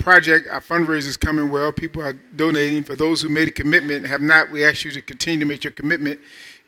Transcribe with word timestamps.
project, 0.00 0.48
our 0.50 0.60
fundraiser 0.60 1.06
is 1.06 1.16
coming 1.16 1.50
well. 1.50 1.70
People 1.72 2.02
are 2.02 2.14
donating. 2.34 2.82
For 2.82 2.96
those 2.96 3.22
who 3.22 3.28
made 3.28 3.48
a 3.48 3.52
commitment, 3.52 4.06
have 4.06 4.20
not, 4.20 4.50
we 4.50 4.64
ask 4.64 4.84
you 4.84 4.90
to 4.92 5.02
continue 5.02 5.40
to 5.40 5.46
make 5.46 5.62
your 5.62 5.72
commitment. 5.72 6.18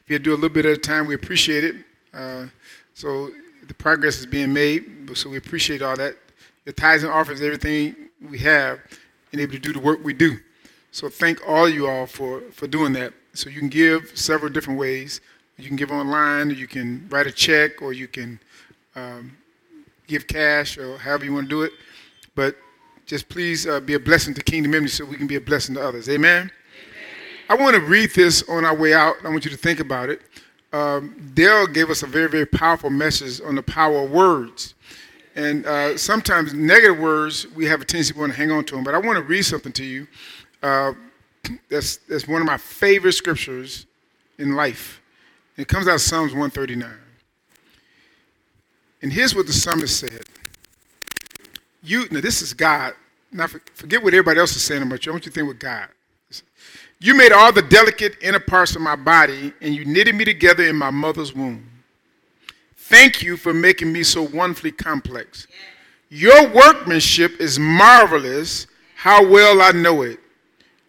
If 0.04 0.10
you 0.10 0.18
do 0.18 0.32
a 0.32 0.34
little 0.34 0.48
bit 0.48 0.66
at 0.66 0.72
a 0.72 0.80
time, 0.80 1.06
we 1.06 1.14
appreciate 1.14 1.64
it. 1.64 1.76
Uh, 2.12 2.46
so 2.94 3.30
the 3.66 3.74
progress 3.74 4.18
is 4.18 4.26
being 4.26 4.52
made. 4.52 5.10
So 5.14 5.30
we 5.30 5.38
appreciate 5.38 5.82
all 5.82 5.96
that. 5.96 6.16
Your 6.64 6.72
tithes 6.74 7.02
and 7.02 7.12
offerings, 7.12 7.42
everything 7.42 7.96
we 8.30 8.38
have, 8.38 8.80
and 9.32 9.40
able 9.40 9.52
to 9.52 9.58
do 9.58 9.72
the 9.72 9.80
work 9.80 10.04
we 10.04 10.12
do. 10.12 10.38
So 10.92 11.08
thank 11.08 11.40
all 11.48 11.68
you 11.68 11.88
all 11.88 12.06
for, 12.06 12.42
for 12.52 12.66
doing 12.66 12.92
that. 12.92 13.14
So 13.34 13.48
you 13.48 13.58
can 13.58 13.68
give 13.68 14.12
several 14.14 14.52
different 14.52 14.78
ways. 14.78 15.20
You 15.56 15.66
can 15.66 15.76
give 15.76 15.90
online, 15.90 16.50
you 16.50 16.66
can 16.66 17.06
write 17.08 17.26
a 17.26 17.32
check, 17.32 17.82
or 17.82 17.92
you 17.92 18.08
can 18.08 18.38
um, 18.94 19.36
give 20.06 20.26
cash, 20.26 20.76
or 20.76 20.98
however 20.98 21.24
you 21.24 21.32
want 21.32 21.48
to 21.48 21.50
do 21.50 21.62
it. 21.62 21.72
But 22.34 22.56
just 23.06 23.28
please 23.28 23.66
uh, 23.66 23.80
be 23.80 23.94
a 23.94 23.98
blessing 24.00 24.34
to 24.34 24.42
Kingdom 24.42 24.72
Ministry 24.72 25.04
so 25.04 25.10
we 25.10 25.16
can 25.16 25.26
be 25.26 25.36
a 25.36 25.40
blessing 25.40 25.74
to 25.74 25.86
others. 25.86 26.08
Amen? 26.08 26.42
Amen. 26.42 26.50
I 27.48 27.54
want 27.54 27.76
to 27.76 27.82
read 27.82 28.10
this 28.14 28.42
on 28.48 28.64
our 28.64 28.74
way 28.74 28.94
out. 28.94 29.16
I 29.24 29.28
want 29.28 29.44
you 29.44 29.50
to 29.50 29.56
think 29.56 29.80
about 29.80 30.08
it. 30.08 30.22
Um, 30.72 31.32
Dale 31.34 31.66
gave 31.66 31.90
us 31.90 32.02
a 32.02 32.06
very, 32.06 32.28
very 32.28 32.46
powerful 32.46 32.90
message 32.90 33.40
on 33.44 33.54
the 33.56 33.62
power 33.62 34.04
of 34.04 34.10
words. 34.10 34.74
And 35.34 35.66
uh, 35.66 35.96
sometimes 35.96 36.54
negative 36.54 36.98
words, 36.98 37.46
we 37.48 37.66
have 37.66 37.80
a 37.80 37.84
tendency 37.84 38.14
to 38.14 38.18
want 38.18 38.32
to 38.32 38.38
hang 38.38 38.50
on 38.50 38.64
to 38.64 38.74
them. 38.74 38.84
But 38.84 38.94
I 38.94 38.98
want 38.98 39.16
to 39.16 39.22
read 39.22 39.42
something 39.42 39.72
to 39.72 39.84
you. 39.84 40.06
Uh, 40.62 40.92
that's, 41.70 41.98
that's 42.08 42.28
one 42.28 42.40
of 42.40 42.46
my 42.46 42.58
favorite 42.58 43.12
scriptures 43.12 43.86
in 44.38 44.54
life. 44.54 45.00
It 45.56 45.68
comes 45.68 45.88
out 45.88 45.96
of 45.96 46.00
Psalms 46.00 46.32
139. 46.32 46.90
And 49.02 49.12
here's 49.12 49.34
what 49.34 49.46
the 49.46 49.52
psalmist 49.52 49.98
said. 49.98 50.24
You, 51.82 52.06
now 52.10 52.20
this 52.20 52.42
is 52.42 52.54
God. 52.54 52.94
Now 53.32 53.46
forget 53.46 54.02
what 54.02 54.14
everybody 54.14 54.38
else 54.38 54.54
is 54.54 54.62
saying 54.62 54.82
about 54.82 55.04
you. 55.04 55.12
I 55.12 55.14
want 55.14 55.26
you 55.26 55.32
to 55.32 55.34
think 55.34 55.48
with 55.48 55.58
God. 55.58 55.88
You 57.00 57.16
made 57.16 57.32
all 57.32 57.52
the 57.52 57.62
delicate 57.62 58.16
inner 58.22 58.38
parts 58.38 58.76
of 58.76 58.82
my 58.82 58.94
body, 58.94 59.52
and 59.60 59.74
you 59.74 59.84
knitted 59.84 60.14
me 60.14 60.24
together 60.24 60.64
in 60.64 60.76
my 60.76 60.90
mother's 60.90 61.34
womb. 61.34 61.68
Thank 62.76 63.22
you 63.22 63.36
for 63.36 63.52
making 63.52 63.92
me 63.92 64.04
so 64.04 64.22
wonderfully 64.22 64.70
complex. 64.70 65.48
Your 66.10 66.46
workmanship 66.48 67.40
is 67.40 67.58
marvelous. 67.58 68.66
How 68.94 69.26
well 69.26 69.60
I 69.62 69.72
know 69.72 70.02
it. 70.02 70.20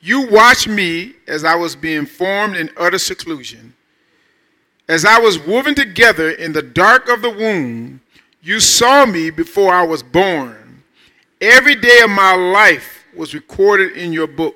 You 0.01 0.27
watched 0.27 0.67
me 0.67 1.13
as 1.27 1.43
I 1.43 1.55
was 1.55 1.75
being 1.75 2.05
formed 2.05 2.57
in 2.57 2.69
utter 2.77 2.99
seclusion. 2.99 3.73
As 4.87 5.05
I 5.05 5.17
was 5.17 5.39
woven 5.39 5.73
together 5.73 6.29
in 6.29 6.51
the 6.51 6.61
dark 6.61 7.07
of 7.07 7.21
the 7.21 7.29
womb, 7.29 8.01
you 8.41 8.59
saw 8.59 9.05
me 9.05 9.29
before 9.29 9.73
I 9.73 9.83
was 9.83 10.03
born. 10.03 10.62
Every 11.43 11.75
day 11.75 11.99
of 11.99 12.09
my 12.09 12.35
life 12.35 13.03
was 13.13 13.33
recorded 13.33 13.97
in 13.97 14.13
your 14.13 14.27
book. 14.27 14.55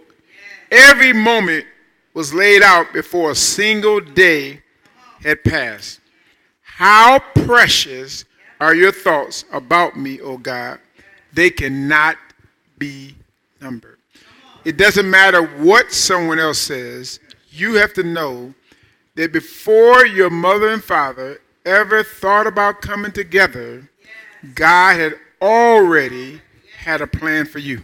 Every 0.71 1.11
moment 1.11 1.66
was 2.13 2.33
laid 2.33 2.61
out 2.61 2.93
before 2.93 3.31
a 3.31 3.35
single 3.35 3.99
day 3.99 4.61
had 5.21 5.43
passed. 5.43 5.99
How 6.61 7.19
precious 7.19 8.23
are 8.61 8.73
your 8.73 8.93
thoughts 8.93 9.43
about 9.52 9.97
me, 9.97 10.21
O 10.21 10.38
God? 10.38 10.80
They 11.33 11.49
cannot 11.49 12.15
be 12.77 13.17
numbered. 13.59 13.97
It 14.63 14.77
doesn't 14.77 15.09
matter 15.09 15.41
what 15.41 15.91
someone 15.91 16.39
else 16.39 16.59
says, 16.59 17.19
you 17.49 17.73
have 17.73 17.91
to 17.95 18.03
know 18.03 18.53
that 19.15 19.33
before 19.33 20.05
your 20.05 20.30
mother 20.30 20.69
and 20.69 20.81
father 20.81 21.41
ever 21.65 22.02
thought 22.02 22.47
about 22.47 22.80
coming 22.80 23.11
together, 23.11 23.89
God 24.55 24.97
had 24.97 25.15
already 25.41 26.41
had 26.88 27.02
a 27.02 27.07
plan 27.07 27.45
for 27.45 27.59
you. 27.59 27.83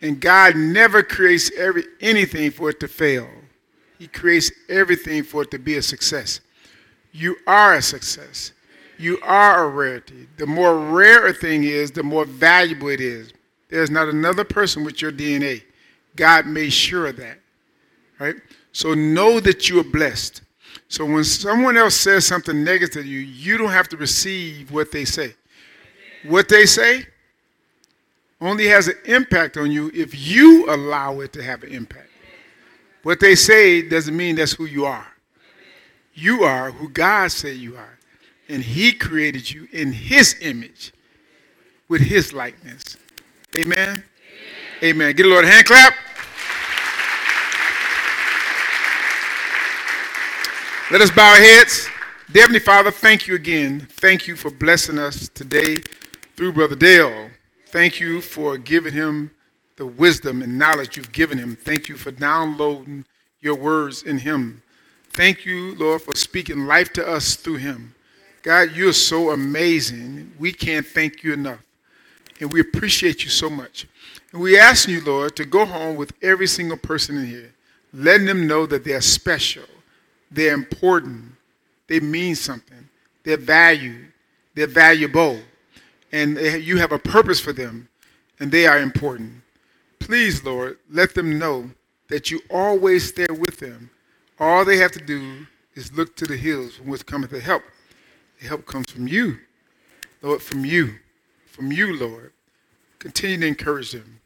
And 0.00 0.18
God 0.18 0.56
never 0.56 1.02
creates 1.02 1.52
every, 1.56 1.84
anything 2.00 2.50
for 2.50 2.70
it 2.70 2.80
to 2.80 2.88
fail. 2.88 3.28
He 3.98 4.08
creates 4.08 4.50
everything 4.70 5.22
for 5.22 5.42
it 5.42 5.50
to 5.50 5.58
be 5.58 5.76
a 5.76 5.82
success. 5.82 6.40
You 7.12 7.36
are 7.46 7.74
a 7.74 7.82
success. 7.82 8.52
You 8.98 9.18
are 9.22 9.64
a 9.64 9.68
rarity. 9.68 10.28
The 10.38 10.46
more 10.46 10.78
rare 10.78 11.26
a 11.26 11.34
thing 11.34 11.64
is, 11.64 11.90
the 11.90 12.02
more 12.02 12.24
valuable 12.24 12.88
it 12.88 13.02
is. 13.02 13.34
There's 13.68 13.90
not 13.90 14.08
another 14.08 14.44
person 14.44 14.82
with 14.82 15.02
your 15.02 15.12
DNA. 15.12 15.62
God 16.16 16.46
made 16.46 16.72
sure 16.72 17.08
of 17.08 17.16
that. 17.18 17.38
Right? 18.18 18.36
So 18.72 18.94
know 18.94 19.40
that 19.40 19.68
you 19.68 19.78
are 19.78 19.84
blessed. 19.84 20.40
So 20.88 21.04
when 21.04 21.24
someone 21.24 21.76
else 21.76 21.96
says 21.96 22.26
something 22.26 22.64
negative 22.64 23.04
to 23.04 23.08
you, 23.08 23.18
you 23.18 23.58
don't 23.58 23.70
have 23.70 23.88
to 23.88 23.98
receive 23.98 24.72
what 24.72 24.90
they 24.90 25.04
say. 25.04 25.34
What 26.24 26.48
they 26.48 26.64
say 26.64 27.06
only 28.42 28.66
has 28.66 28.88
an 28.88 28.96
impact 29.04 29.56
on 29.56 29.70
you 29.70 29.90
if 29.94 30.14
you 30.18 30.68
allow 30.68 31.20
it 31.20 31.32
to 31.34 31.42
have 31.42 31.62
an 31.62 31.70
impact. 31.70 32.08
What 33.02 33.20
they 33.20 33.34
say 33.34 33.82
doesn't 33.88 34.16
mean 34.16 34.36
that's 34.36 34.52
who 34.52 34.64
you 34.66 34.84
are. 34.84 35.06
You 36.14 36.44
are 36.44 36.70
who 36.70 36.88
God 36.88 37.32
said 37.32 37.56
you 37.56 37.76
are. 37.76 37.98
And 38.48 38.62
He 38.62 38.92
created 38.92 39.50
you 39.50 39.68
in 39.72 39.92
His 39.92 40.36
image 40.40 40.92
with 41.88 42.02
His 42.02 42.32
likeness. 42.32 42.96
Amen? 43.56 43.88
Amen. 43.88 44.04
Amen. 44.82 45.16
Get 45.16 45.26
a 45.26 45.28
Lord 45.28 45.44
a 45.44 45.48
hand 45.48 45.66
clap. 45.66 45.94
Let 50.90 51.00
us 51.00 51.10
bow 51.10 51.30
our 51.30 51.36
heads. 51.36 51.88
Heavenly 52.34 52.60
Father, 52.60 52.90
thank 52.90 53.26
you 53.26 53.34
again. 53.34 53.80
Thank 53.80 54.26
you 54.26 54.36
for 54.36 54.50
blessing 54.50 54.98
us 54.98 55.28
today 55.28 55.78
through 56.36 56.52
Brother 56.52 56.76
Dale. 56.76 57.30
Thank 57.72 58.00
you 58.00 58.20
for 58.20 58.58
giving 58.58 58.92
him 58.92 59.30
the 59.76 59.86
wisdom 59.86 60.42
and 60.42 60.58
knowledge 60.58 60.98
you've 60.98 61.10
given 61.10 61.38
him. 61.38 61.56
Thank 61.56 61.88
you 61.88 61.96
for 61.96 62.10
downloading 62.10 63.06
your 63.40 63.54
words 63.54 64.02
in 64.02 64.18
him. 64.18 64.62
Thank 65.08 65.46
you, 65.46 65.74
Lord, 65.76 66.02
for 66.02 66.14
speaking 66.14 66.66
life 66.66 66.92
to 66.92 67.08
us 67.08 67.34
through 67.34 67.56
him. 67.56 67.94
God, 68.42 68.72
you're 68.76 68.92
so 68.92 69.30
amazing. 69.30 70.34
We 70.38 70.52
can't 70.52 70.86
thank 70.86 71.24
you 71.24 71.32
enough. 71.32 71.60
And 72.40 72.52
we 72.52 72.60
appreciate 72.60 73.24
you 73.24 73.30
so 73.30 73.48
much. 73.48 73.86
And 74.32 74.42
we 74.42 74.58
ask 74.58 74.86
you, 74.86 75.02
Lord, 75.02 75.34
to 75.36 75.46
go 75.46 75.64
home 75.64 75.96
with 75.96 76.12
every 76.20 76.48
single 76.48 76.76
person 76.76 77.16
in 77.16 77.26
here, 77.26 77.54
letting 77.94 78.26
them 78.26 78.46
know 78.46 78.66
that 78.66 78.84
they're 78.84 79.00
special, 79.00 79.64
they're 80.30 80.52
important, 80.52 81.32
they 81.86 82.00
mean 82.00 82.34
something, 82.34 82.86
they're 83.24 83.38
valued, 83.38 84.12
they're 84.54 84.66
valuable, 84.66 85.38
and 86.12 86.38
you 86.38 86.78
have 86.78 86.92
a 86.92 86.98
purpose 86.98 87.40
for 87.40 87.52
them, 87.52 87.88
and 88.38 88.52
they 88.52 88.66
are 88.66 88.78
important. 88.78 89.42
Please, 89.98 90.44
Lord, 90.44 90.78
let 90.90 91.14
them 91.14 91.38
know 91.38 91.70
that 92.08 92.30
you 92.30 92.40
always 92.50 93.08
stay 93.08 93.26
with 93.30 93.58
them. 93.58 93.90
All 94.38 94.64
they 94.64 94.76
have 94.78 94.92
to 94.92 95.00
do 95.00 95.46
is 95.74 95.92
look 95.92 96.16
to 96.16 96.26
the 96.26 96.36
hills 96.36 96.76
from 96.76 96.88
which 96.88 97.06
cometh 97.06 97.30
the 97.30 97.40
help. 97.40 97.62
The 98.40 98.48
help 98.48 98.66
comes 98.66 98.90
from 98.90 99.06
you, 99.06 99.38
Lord, 100.20 100.42
from 100.42 100.64
you 100.64 100.98
from 101.52 101.70
you, 101.70 101.94
Lord. 101.96 102.32
Continue 102.98 103.38
to 103.38 103.46
encourage 103.46 103.92
them. 103.92 104.20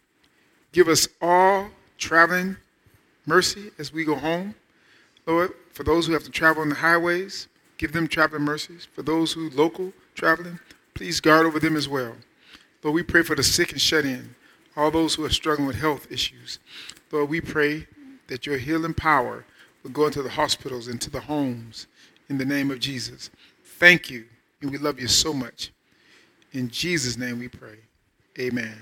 Give 0.73 0.89
us 0.89 1.09
all 1.21 1.71
traveling 1.99 2.57
mercy 3.27 3.73
as 3.79 3.93
we 3.93 4.05
go 4.05 4.15
home. 4.15 4.55
Lord, 5.27 5.53
for 5.73 5.83
those 5.83 6.07
who 6.07 6.13
have 6.13 6.23
to 6.23 6.31
travel 6.31 6.63
on 6.63 6.69
the 6.69 6.77
highways, 6.77 7.49
give 7.79 7.93
them 7.93 8.07
traveling 8.07 8.43
mercies. 8.43 8.87
For 8.93 9.03
those 9.03 9.33
who 9.33 9.51
local 9.51 9.93
traveling, 10.15 10.61
please 10.97 11.21
guard 11.21 11.47
over 11.47 11.61
them 11.61 11.77
as 11.77 11.89
well. 11.89 12.17
Lord, 12.83 12.95
we 12.95 13.03
pray 13.03 13.23
for 13.23 13.37
the 13.37 13.43
sick 13.43 13.71
and 13.71 13.81
shut 13.81 14.07
in, 14.07 14.35
all 14.77 14.91
those 14.91 15.15
who 15.15 15.25
are 15.25 15.31
struggling 15.31 15.67
with 15.67 15.77
health 15.77 16.11
issues. 16.11 16.59
Lord, 17.13 17.29
we 17.29 17.41
pray 17.41 17.87
that 18.29 18.47
your 18.47 18.57
healing 18.57 18.95
power 18.95 19.45
will 19.83 19.91
go 19.91 20.07
into 20.07 20.23
the 20.23 20.31
hospitals, 20.31 20.89
into 20.89 21.11
the 21.11 21.21
homes, 21.21 21.87
in 22.29 22.39
the 22.39 22.45
name 22.45 22.71
of 22.71 22.81
Jesus. 22.81 23.31
Thank 23.63 24.11
you, 24.11 24.25
and 24.63 24.71
we 24.71 24.79
love 24.79 24.99
you 24.99 25.07
so 25.07 25.35
much. 25.35 25.71
In 26.53 26.71
Jesus' 26.71 27.19
name 27.19 27.39
we 27.39 27.49
pray. 27.49 27.77
Amen. 28.39 28.77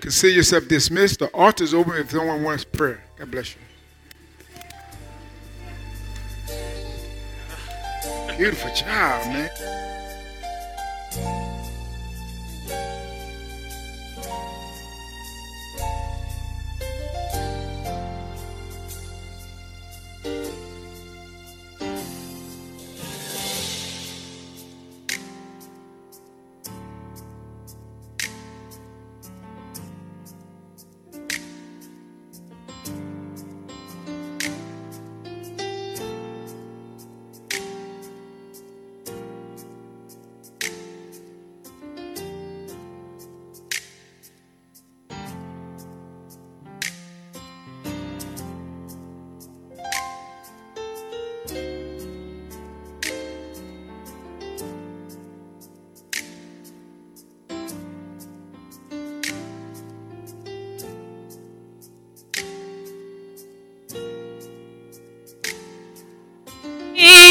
Consider 0.00 0.32
yourself 0.32 0.68
dismissed. 0.68 1.18
The 1.18 1.26
altar 1.28 1.64
is 1.64 1.74
open 1.74 1.94
if 1.96 2.10
someone 2.10 2.42
wants 2.42 2.64
prayer. 2.64 3.04
God 3.18 3.30
bless 3.30 3.54
you. 3.54 3.60
Beautiful 8.38 8.70
child, 8.70 9.26
man. 9.26 9.50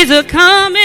Days 0.10 0.18
are 0.18 0.24
coming. 0.24 0.80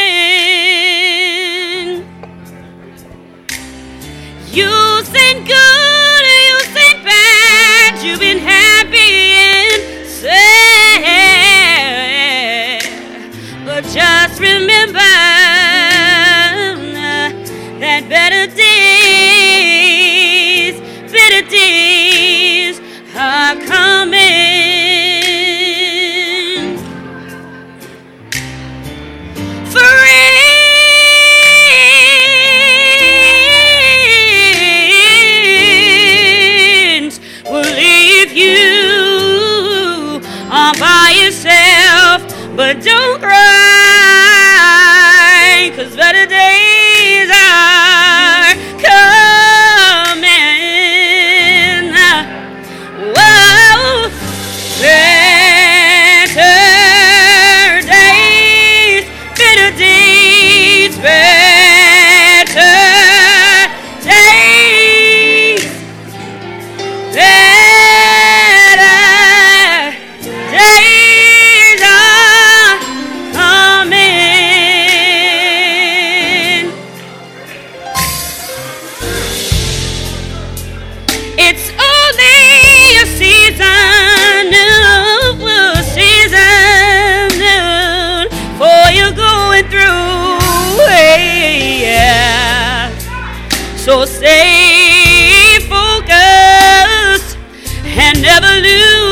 You've 4.50 5.06
seen 5.06 5.44
good, 5.44 6.24
you've 6.48 6.68
seen 6.76 7.02
bad, 7.04 8.02
you've 8.04 8.20
been 8.20 8.38
happy 8.38 9.32
and 9.32 10.06
sad. 10.06 10.44
But 13.64 13.84
just 13.84 14.40
remember 14.40 15.43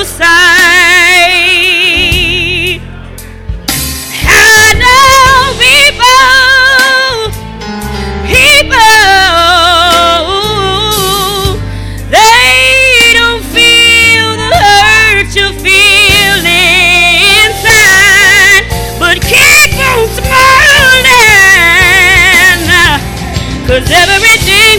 sight. 0.04 0.28
I 4.24 4.74
know 4.82 5.54
people, 5.62 7.30
people, 8.26 8.78
they 12.10 13.14
don't 13.14 13.44
feel 13.54 14.36
the 14.36 14.50
hurt 14.58 15.30
you 15.36 15.48
feel 15.62 16.42
inside, 17.46 18.64
but 18.98 19.16
keep 19.22 19.72
on 19.78 20.08
smiling, 20.18 21.12
cause 23.66 23.88
every 23.90 24.36
day 24.46 24.71